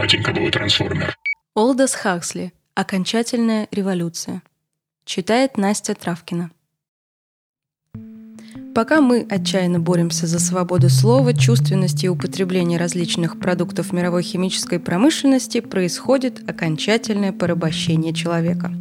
[0.00, 1.14] батенька был трансформер.
[1.54, 2.54] Олдос Хаксли.
[2.74, 4.42] Окончательная революция.
[5.04, 6.50] Читает Настя Травкина.
[8.74, 15.60] Пока мы отчаянно боремся за свободу слова, чувственность и употребление различных продуктов мировой химической промышленности,
[15.60, 18.72] происходит окончательное порабощение человека.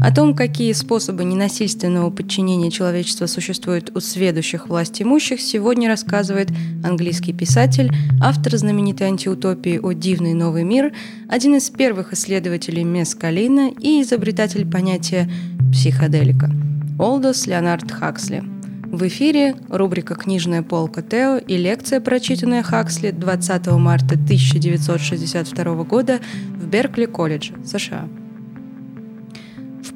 [0.00, 6.48] О том, какие способы ненасильственного подчинения человечества существуют у сведущих власть имущих, сегодня рассказывает
[6.82, 10.94] английский писатель, автор знаменитой антиутопии «О дивный новый мир»,
[11.28, 15.30] один из первых исследователей мескалина и изобретатель понятия
[15.70, 16.50] психоделика–
[16.98, 18.42] Олдос Леонард Хаксли–
[18.90, 26.18] в эфире рубрика «Книжная полка Тео» и лекция, прочитанная Хаксли 20 марта 1962 года
[26.56, 28.08] в Беркли-колледже, США.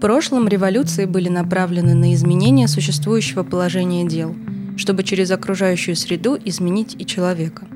[0.05, 4.37] Прошлом революции были направлены на изменение существующего положения дел,
[4.77, 7.67] чтобы через окружающую среду изменить и человека.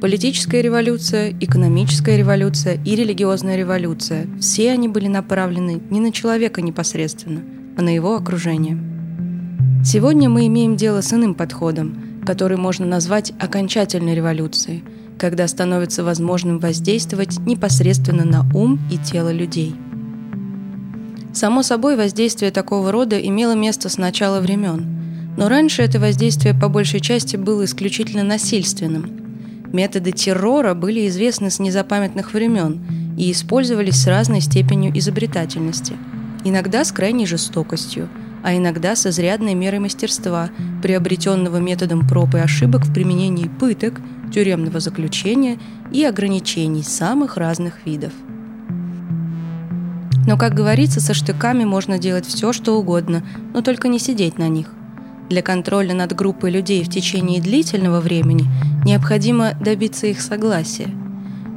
[0.00, 7.40] Политическая революция, экономическая революция и религиозная революция– все они были направлены не на человека непосредственно,
[7.76, 8.78] а на его окружение–
[9.84, 14.84] Сегодня мы имеем дело с иным подходом, который можно назвать окончательной революцией,
[15.18, 19.74] когда становится возможным воздействовать непосредственно на ум и тело людей.
[21.38, 24.84] Само собой, воздействие такого рода имело место с начала времен,
[25.36, 29.68] но раньше это воздействие по большей части было исключительно насильственным.
[29.72, 35.92] Методы террора были известны с незапамятных времен и использовались с разной степенью изобретательности,
[36.42, 38.08] иногда с крайней жестокостью–
[38.40, 40.48] а иногда с изрядной мерой мастерства,
[40.80, 44.00] приобретенного методом проб и ошибок в применении пыток,
[44.32, 45.58] тюремного заключения
[45.92, 48.12] и ограничений самых разных видов.
[50.28, 54.46] Но, как говорится, со штыками можно делать все, что угодно, но только не сидеть на
[54.50, 54.74] них.
[55.30, 58.44] Для контроля над группой людей в течение длительного времени
[58.84, 60.90] необходимо добиться их согласия.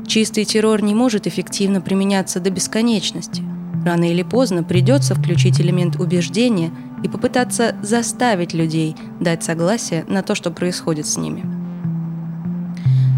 [0.07, 3.43] Чистый террор не может эффективно применяться до бесконечности.
[3.85, 6.71] Рано или поздно придется включить элемент убеждения
[7.03, 11.43] и попытаться заставить людей дать согласие на то, что происходит с ними.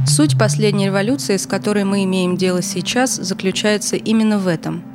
[0.07, 4.92] Суть последней революции, с которой мы имеем дело сейчас, заключается именно в этом.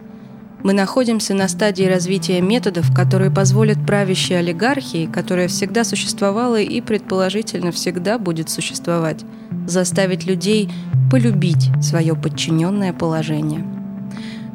[0.65, 7.71] Мы находимся на стадии развития методов, которые позволят правящей олигархии, которая всегда существовала и предположительно
[7.71, 9.25] всегда будет существовать,
[9.67, 10.69] заставить людей
[11.11, 13.65] полюбить свое подчиненное положение–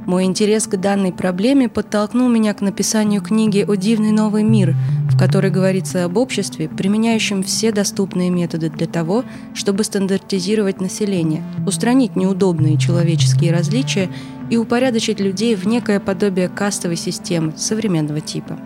[0.06, 4.76] мой интерес к данной проблеме подтолкнул меня к написанию книги «О дивный новый мир»,
[5.10, 12.18] в которой говорится об обществе, применяющем все доступные методы для того, чтобы стандартизировать население, устранить
[12.18, 14.10] неудобные человеческие различия
[14.50, 18.58] и упорядочить людей в некое подобие кастовой системы современного типа.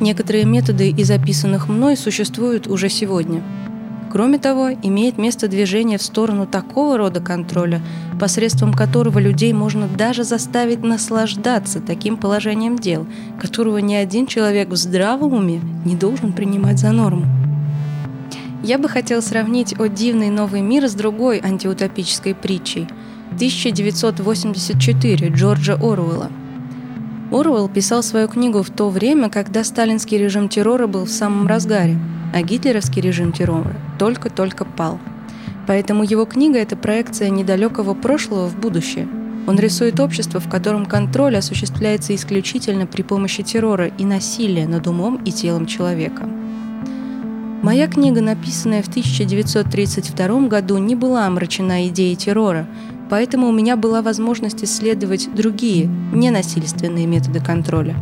[0.00, 3.42] Некоторые методы из описанных мной существуют уже сегодня–
[4.16, 7.82] Кроме того, имеет место движение в сторону такого рода контроля,
[8.18, 13.06] посредством которого людей можно даже заставить наслаждаться таким положением дел,
[13.38, 17.26] которого ни один человек в здравом уме не должен принимать за норму.
[18.62, 22.88] Я бы хотел сравнить «О дивный новый мир» с другой антиутопической притчей
[23.32, 26.30] 1984 Джорджа Оруэлла.
[27.30, 31.98] Оруэлл писал свою книгу в то время, когда сталинский режим террора был в самом разгаре–
[32.36, 34.98] а гитлеровский режим террора только-только пал.
[35.66, 39.08] Поэтому его книга– это проекция недалекого прошлого в будущее.
[39.46, 45.16] Он рисует общество, в котором контроль осуществляется исключительно при помощи террора и насилия над умом
[45.24, 46.28] и телом человека.
[47.62, 52.68] Моя книга, написанная в 1932 году, не была омрачена идеей террора,
[53.10, 57.96] поэтому у меня была возможность исследовать другие, ненасильственные методы контроля.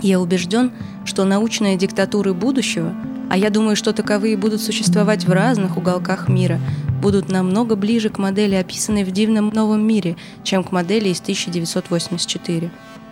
[0.00, 0.72] Я убежден,
[1.04, 2.94] что научные диктатуры будущего–
[3.28, 6.58] а я думаю, что таковые будут существовать в разных уголках мира,
[7.02, 12.70] будут намного ближе к модели, описанной в «Дивном новом мире», чем к модели из 1984.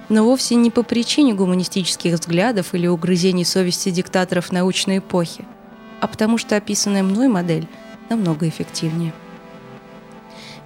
[0.09, 5.45] Но вовсе не по причине гуманистических взглядов или угрызений совести диктаторов научной эпохи,
[6.01, 7.69] а потому что описанная мной модель
[8.09, 9.13] намного эффективнее.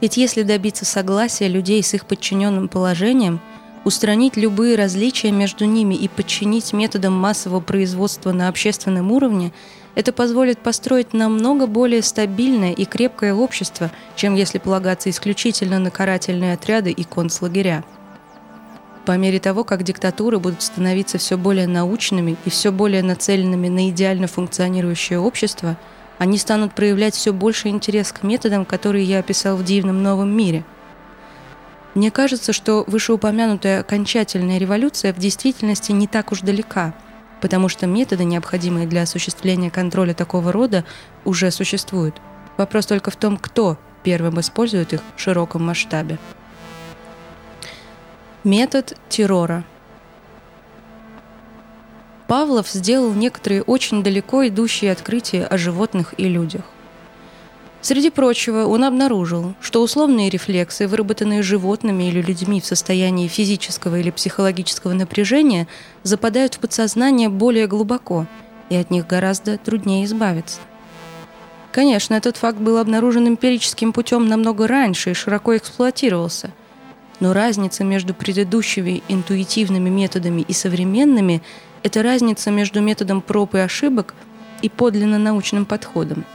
[0.01, 3.41] Ведь если добиться согласия людей с их подчиненным положением–
[3.85, 9.53] устранить любые различия между ними и подчинить методам массового производства на общественном уровне,
[9.95, 16.55] это позволит построить намного более стабильное и крепкое общество, чем если полагаться исключительно на карательные
[16.55, 17.85] отряды и концлагеря.
[19.07, 23.89] По мере того, как диктатуры будут становиться все более научными и все более нацеленными на
[23.89, 25.77] идеально функционирующее общество,
[26.21, 30.65] они станут проявлять все больше интерес к методам, которые я описал в «Дивном новом мире»,
[31.95, 36.95] мне кажется, что вышеупомянутая окончательная революция в действительности не так уж далека,
[37.41, 40.85] потому что методы, необходимые для осуществления контроля такого рода,
[41.25, 42.21] уже существуют.
[42.57, 46.19] Вопрос только в том, кто первым использует их в широком масштабе.
[48.45, 49.65] Метод террора.
[52.31, 56.63] Павлов сделал некоторые очень далеко идущие открытия о животных и людях.
[57.81, 64.13] Среди прочего, он обнаружил, что условные рефлексы, выработанные животными или людьми в состоянии физического или
[64.13, 65.67] психологического напряжения,
[66.05, 68.29] западают в подсознание более глубоко,
[68.69, 70.61] и от них гораздо труднее избавиться.
[71.73, 76.53] Конечно, этот факт был обнаружен эмпирическим путем намного раньше и широко эксплуатировался.
[77.19, 81.43] Но разница между предыдущими интуитивными методами и современными–
[81.83, 84.15] это разница между методом проб и ошибок
[84.63, 86.25] и подлинно научным подходом–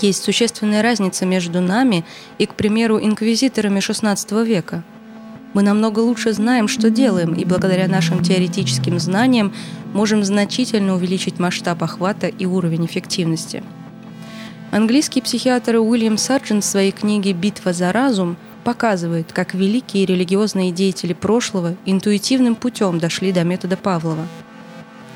[0.00, 2.04] есть существенная разница между нами
[2.38, 4.82] и, к примеру, инквизиторами XVI века.
[5.52, 9.54] Мы намного лучше знаем, что делаем, и благодаря нашим теоретическим знаниям
[9.92, 13.62] можем значительно увеличить масштаб охвата и уровень эффективности.
[14.72, 21.12] Английский психиатр Уильям Сарджент в своей книге «Битва за разум» показывает, как великие религиозные деятели
[21.12, 24.26] прошлого интуитивным путем дошли до метода Павлова.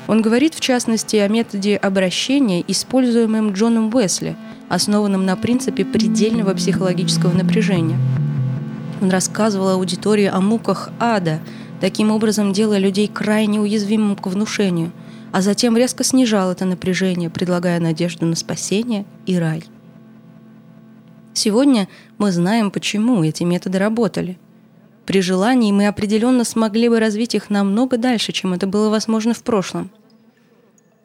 [0.07, 4.37] Он говорит, в частности, о методе обращения, используемом Джоном Уэсли–
[4.69, 7.97] основанном на принципе предельного психологического напряжения.
[9.01, 11.39] Он рассказывал аудитории о муках ада,
[11.81, 14.91] таким образом делая людей крайне уязвимым к внушению,
[15.31, 19.63] а затем резко снижал это напряжение, предлагая надежду на спасение и рай.
[21.33, 21.87] Сегодня
[22.17, 24.37] мы знаем, почему эти методы работали.
[25.05, 29.43] При желании мы определенно смогли бы развить их намного дальше, чем это было возможно в
[29.43, 29.91] прошлом–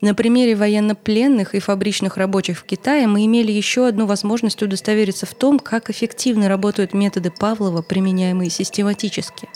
[0.05, 5.33] на примере военнопленных и фабричных рабочих в Китае мы имели еще одну возможность удостовериться в
[5.33, 9.49] том, как эффективно работают методы Павлова, применяемые систематически.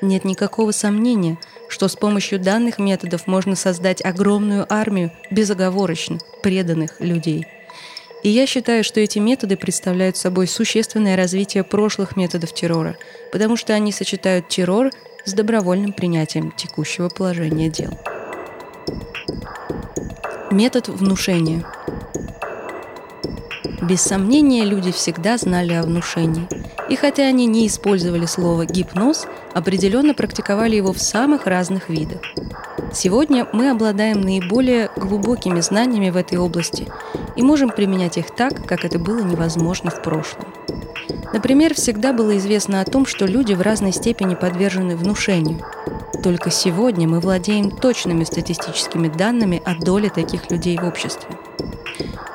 [0.00, 1.38] Нет никакого сомнения,
[1.68, 7.48] что с помощью данных методов можно создать огромную армию безоговорочно преданных людей.
[8.24, 12.96] И я считаю, что эти методы представляют собой существенное развитие прошлых методов террора,
[13.30, 14.90] потому что они сочетают террор
[15.26, 17.90] с добровольным принятием текущего положения дел.
[20.50, 21.66] Метод внушения.
[23.82, 26.48] Без сомнения, люди всегда знали о внушении.
[26.88, 32.22] И хотя они не использовали слово «гипноз», определенно практиковали его в самых разных видах.
[32.90, 36.86] Сегодня мы обладаем наиболее глубокими знаниями в этой области
[37.36, 40.46] и можем применять их так, как это было невозможно в прошлом.
[41.32, 45.60] Например, всегда было известно о том, что люди в разной степени подвержены внушению–
[46.24, 51.28] только сегодня мы владеем точными статистическими данными о доле таких людей в обществе.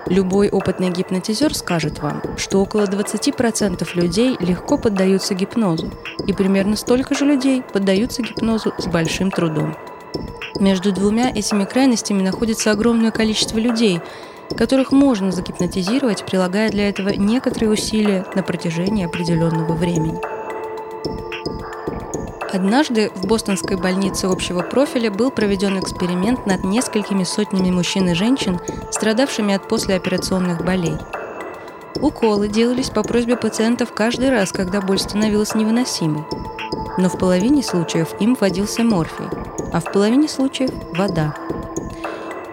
[0.06, 5.90] Любой опытный гипнотизер скажет вам, что около 20% людей легко поддаются гипнозу,
[6.28, 9.76] и примерно столько же людей поддаются гипнозу с большим трудом.
[10.60, 14.02] Между двумя этими крайностями находится огромное количество людей,
[14.58, 20.20] которых можно загипнотизировать, прилагая для этого некоторые усилия на протяжении определенного времени.
[22.52, 28.60] Однажды в бостонской больнице общего профиля был проведен эксперимент над несколькими сотнями мужчин и женщин,
[28.92, 30.98] страдавшими от послеоперационных болей.
[32.02, 36.24] Уколы делались по просьбе пациентов каждый раз, когда боль становилась невыносимой.
[36.98, 39.26] Но в половине случаев им вводился морфий,
[39.72, 41.36] а в половине случаев– вода.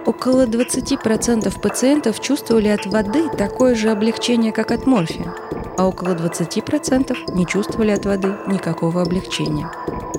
[0.07, 5.35] Около 20% пациентов чувствовали от воды такое же облегчение, как от морфия–
[5.77, 9.71] а около 20% не чувствовали от воды никакого облегчения.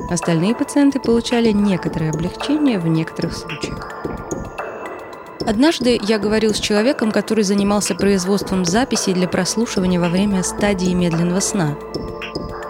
[0.09, 3.91] Остальные пациенты получали некоторое облегчение в некоторых случаях.
[5.45, 11.39] Однажды я говорил с человеком, который занимался производством записей для прослушивания во время стадии медленного
[11.39, 11.77] сна.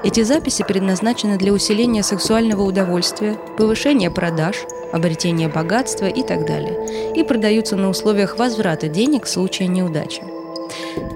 [0.04, 4.58] Эти записи предназначены для усиления сексуального удовольствия, повышения продаж,
[4.94, 10.24] обретения богатства и так далее, и продаются на условиях возврата денег в случае неудачи.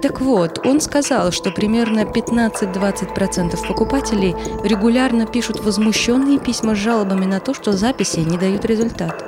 [0.02, 4.34] Так вот, он сказал, что примерно 15-20% покупателей
[4.64, 9.24] регулярно пишут возмущенные письма с жалобами на то, что записи не дают результат.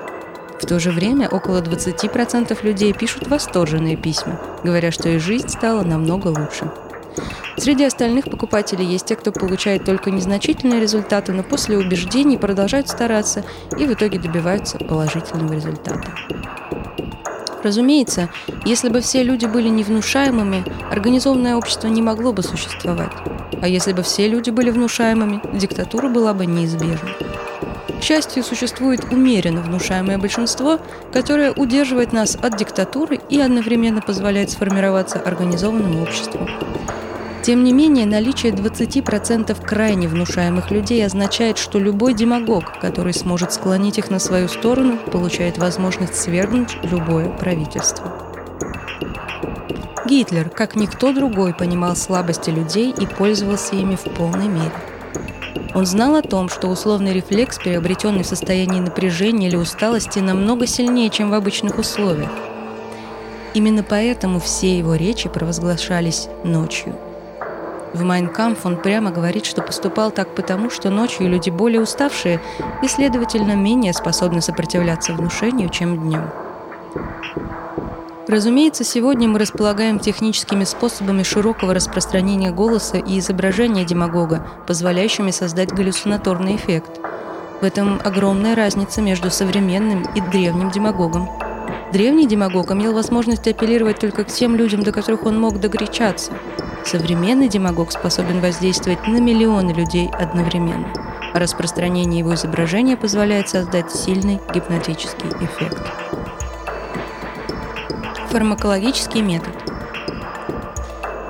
[0.61, 5.83] В то же время около 20% людей пишут восторженные письма, говоря, что их жизнь стала
[5.83, 6.71] намного лучше.
[7.57, 13.45] Среди остальных покупателей есть те, кто получает только незначительные результаты, но после убеждений продолжают стараться
[13.79, 16.15] и в итоге добиваются положительного результата.
[17.63, 18.29] Разумеется,
[18.67, 23.13] если бы все люди были невнушаемыми, организованное общество не могло бы существовать.
[23.63, 27.09] А если бы все люди были внушаемыми, диктатура была бы неизбежна.
[27.89, 30.79] К счастью, существует умеренно внушаемое большинство,
[31.13, 36.49] которое удерживает нас от диктатуры и одновременно позволяет сформироваться организованному обществу.
[37.43, 43.99] Тем не менее, наличие 20% крайне внушаемых людей означает, что любой демагог, который сможет склонить
[43.99, 48.11] их на свою сторону, получает возможность свергнуть любое правительство.
[50.07, 54.73] Гитлер, как никто другой, понимал слабости людей и пользовался ими в полной мере.
[55.75, 61.11] Он знал о том, что условный рефлекс, приобретенный в состоянии напряжения или усталости, намного сильнее,
[61.11, 62.31] чем в обычных условиях.
[63.55, 66.95] Именно поэтому все его речи провозглашались ночью.
[67.93, 72.41] В Майнкамф он прямо говорит, что поступал так потому, что ночью люди более уставшие
[72.83, 76.31] и, следовательно, менее способны сопротивляться внушению, чем днем.
[78.27, 86.57] Разумеется, сегодня мы располагаем техническими способами широкого распространения голоса и изображения демагога, позволяющими создать галлюцинаторный
[86.57, 87.01] эффект.
[87.61, 91.29] В этом огромная разница между современным и древним демагогом.
[91.93, 96.33] Древний демагог имел возможность апеллировать только к тем людям, до которых он мог докричаться.
[96.87, 100.89] Современный демагог способен воздействовать на миллионы людей одновременно.
[101.35, 105.83] А распространение его изображения позволяет создать сильный гипнотический эффект.
[108.35, 109.55] Фармакологический метод.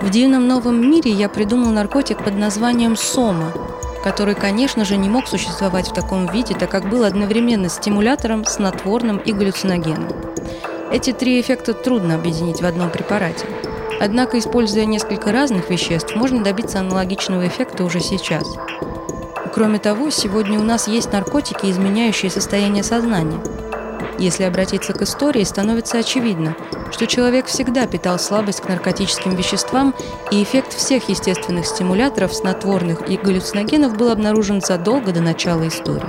[0.00, 3.52] В дивном новом мире я придумал наркотик под названием сома,
[4.02, 9.18] который, конечно же, не мог существовать в таком виде, так как был одновременно стимулятором, снотворным
[9.18, 10.08] и галлюциногеном.
[10.90, 13.44] Эти три эффекта трудно объединить в одном препарате.
[14.00, 18.50] Однако, используя несколько разных веществ, можно добиться аналогичного эффекта уже сейчас.
[19.52, 23.40] Кроме того, сегодня у нас есть наркотики, изменяющие состояние сознания–
[24.18, 26.56] если обратиться к истории, становится очевидно,
[26.94, 29.96] что человек всегда питал слабость к наркотическим веществам,
[30.30, 36.06] и эффект всех естественных стимуляторов, снотворных и галлюциногенов был обнаружен задолго до начала истории.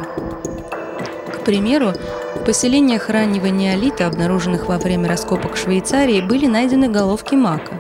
[1.34, 1.94] К примеру,
[2.36, 7.80] в поселениях раннего неолита, обнаруженных во время раскопок Швейцарии, были найдены головки мака.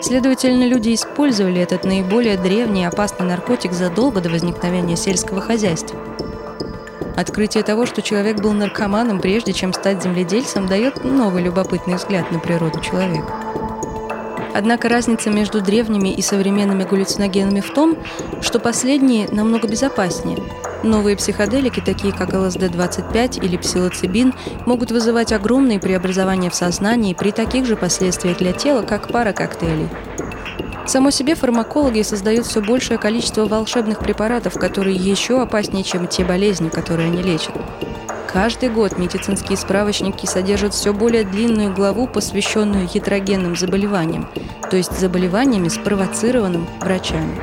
[0.00, 5.96] Следовательно, люди использовали этот наиболее древний и опасный наркотик задолго до возникновения сельского хозяйства–
[7.16, 12.38] Открытие того, что человек был наркоманом, прежде чем стать земледельцем, дает новый любопытный взгляд на
[12.38, 13.32] природу человека.
[14.54, 17.96] Однако разница между древними и современными галлюциногенами в том,
[18.40, 20.38] что последние намного безопаснее.
[20.82, 24.34] Новые психоделики, такие как ЛСД-25 или псилоцибин,
[24.66, 29.88] могут вызывать огромные преобразования в сознании при таких же последствиях для тела, как пара коктейлей.
[30.86, 36.68] Само себе фармакологи создают все большее количество волшебных препаратов, которые еще опаснее, чем те болезни,
[36.68, 37.54] которые они лечат.
[38.26, 44.28] Каждый год медицинские справочники содержат все более длинную главу, посвященную ятрогенным заболеваниям,
[44.70, 47.38] то есть заболеваниями, спровоцированным врачами.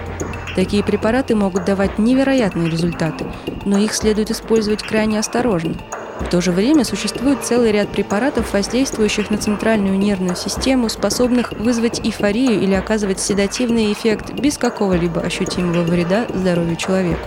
[0.56, 3.26] Такие препараты могут давать невероятные результаты,
[3.66, 5.76] но их следует использовать крайне осторожно–
[6.20, 12.06] в то же время существует целый ряд препаратов, воздействующих на центральную нервную систему, способных вызвать
[12.06, 17.22] эйфорию или оказывать седативный эффект без какого-либо ощутимого вреда здоровью человека.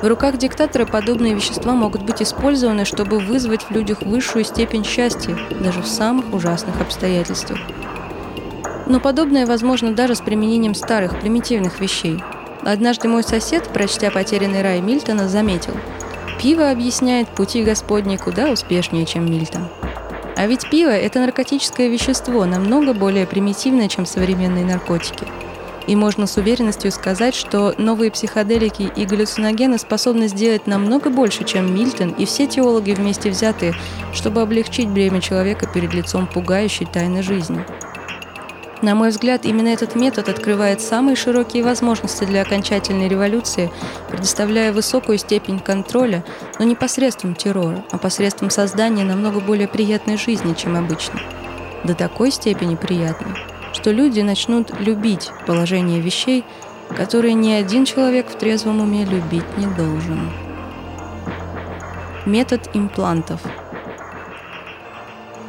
[0.00, 5.36] В руках диктатора подобные вещества могут быть использованы, чтобы вызвать в людях высшую степень счастья,
[5.60, 7.58] даже в самых ужасных обстоятельствах.
[8.86, 12.24] Но подобное возможно даже с применением старых, примитивных вещей.
[12.62, 15.74] Однажды мой сосед, прочтя «Потерянный рай» Мильтона, заметил–
[16.40, 19.68] Пиво объясняет пути Господни куда успешнее, чем Мильтон.
[20.36, 25.26] А ведь пиво– это наркотическое вещество, намного более примитивное, чем современные наркотики.
[25.86, 31.74] И можно с уверенностью сказать, что новые психоделики и галлюциногены способны сделать намного больше, чем
[31.74, 33.74] Мильтон и все теологи вместе взятые,
[34.14, 37.66] чтобы облегчить бремя человека перед лицом пугающей тайны жизни.
[38.82, 43.70] На мой взгляд, именно этот метод открывает самые широкие возможности для окончательной революции,
[44.08, 46.24] предоставляя высокую степень контроля,
[46.58, 51.20] но не посредством террора, а посредством создания намного более приятной жизни, чем обычно.
[51.84, 53.36] До такой степени приятной,
[53.74, 56.44] что люди начнут любить положение вещей,
[56.96, 60.30] которые ни один человек в трезвом уме любить не должен.
[62.24, 63.40] Метод имплантов–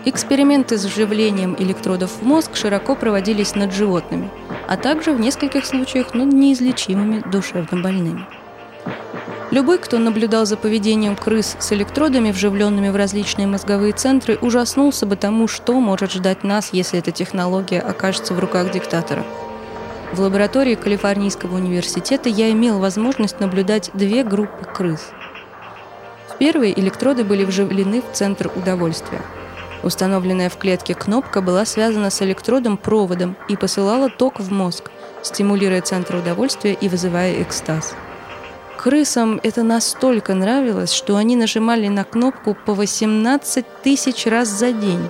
[0.04, 4.32] Эксперименты с вживлением электродов в мозг широко проводились над животными,
[4.68, 8.26] а также в нескольких случаях над неизлечимыми душевно больными.
[9.52, 15.18] Любой, кто наблюдал за поведением крыс с электродами, вживленными в различные мозговые центры, ужаснулся бы
[15.18, 19.24] тому, что может ждать нас, если эта технология окажется в руках диктатора.
[20.14, 25.12] В лаборатории Калифорнийского университета я имел возможность наблюдать две группы крыс.
[26.28, 29.22] В первой электроды были вживлены в центр удовольствия–
[29.84, 34.92] Установленная в клетке кнопка была связана с электродом проводом и посылала ток в мозг,
[35.24, 37.96] стимулируя центр удовольствия и вызывая экстаз.
[38.78, 45.08] Крысам это настолько нравилось, что они нажимали на кнопку по 18 тысяч раз за день.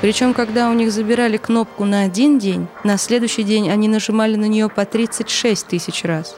[0.00, 4.46] Причем, когда у них забирали кнопку на один день, на следующий день они нажимали на
[4.46, 6.36] нее по 36 тысяч раз.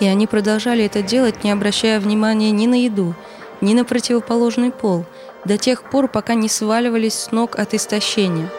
[0.00, 3.14] И они продолжали это делать, не обращая внимания ни на еду,
[3.60, 5.06] ни на противоположный пол,
[5.44, 8.50] до тех пор, пока не сваливались с ног от истощения.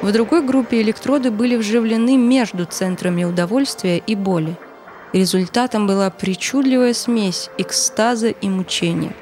[0.00, 4.56] В другой группе электроды были вживлены между центрами удовольствия и боли.
[5.12, 9.14] Результатом была причудливая смесь экстаза и мучения.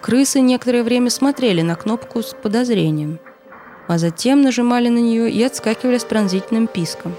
[0.00, 3.18] Крысы некоторое время смотрели на кнопку с подозрением,
[3.88, 7.14] а затем нажимали на нее и отскакивали с пронзительным писком.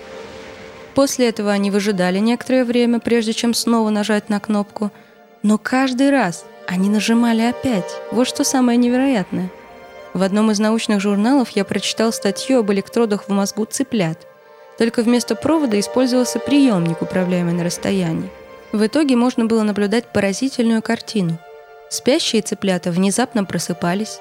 [0.95, 4.91] После этого они выжидали некоторое время, прежде чем снова нажать на кнопку,
[5.43, 7.99] но каждый раз они нажимали опять.
[8.11, 9.51] Вот что самое невероятное.
[10.13, 14.25] В одном из научных журналов я прочитал статью об электродах в мозгу цыплят.
[14.77, 18.29] Только вместо провода использовался приемник, управляемый на расстоянии.
[18.71, 21.37] В итоге можно было наблюдать поразительную картину.
[21.89, 24.19] Спящие цыплята внезапно просыпались,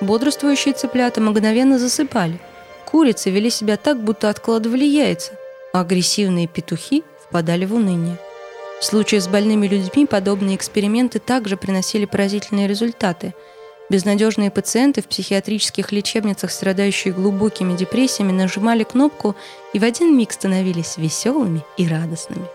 [0.00, 2.40] бодрствующие цыплята мгновенно засыпали.
[2.86, 5.32] Курицы вели себя так, будто откладывали яйца,
[5.74, 8.16] а агрессивные петухи впадали в уныние.
[8.80, 13.34] В случае с больными людьми подобные эксперименты также приносили поразительные результаты.
[13.90, 19.36] Безнадежные пациенты в психиатрических лечебницах, страдающие глубокими депрессиями, нажимали кнопку
[19.74, 22.46] и в один миг становились веселыми и радостными.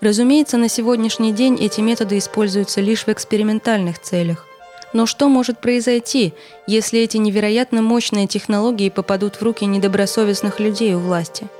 [0.00, 4.46] Разумеется, на сегодняшний день эти методы используются лишь в экспериментальных целях.
[4.94, 6.32] Но что может произойти,
[6.66, 11.46] если эти невероятно мощные технологии попадут в руки недобросовестных людей у власти–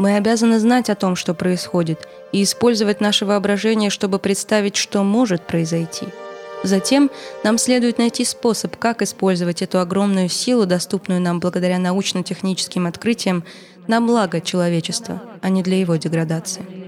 [0.00, 5.46] мы обязаны знать о том, что происходит, и использовать наше воображение, чтобы представить, что может
[5.46, 6.06] произойти.
[6.64, 7.10] Затем
[7.44, 13.44] нам следует найти способ, как использовать эту огромную силу, доступную нам благодаря научно-техническим открытиям,
[13.88, 16.79] на благо человечества, а не для его деградации.